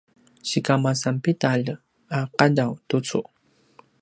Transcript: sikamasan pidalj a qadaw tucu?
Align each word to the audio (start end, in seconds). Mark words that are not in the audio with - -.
sikamasan 0.49 1.15
pidalj 1.23 1.67
a 2.17 2.19
qadaw 2.37 2.71
tucu? 2.89 3.19